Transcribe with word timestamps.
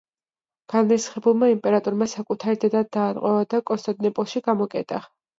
განრისხებულმა 0.73 1.49
იმპერატორმა 1.51 2.07
საკუთარი 2.13 2.59
დედა 2.63 2.81
დაატყვევა 2.97 3.43
და 3.55 3.59
კონსტანტინოპოლში 3.71 4.41
გამოკეტა. 4.49 5.03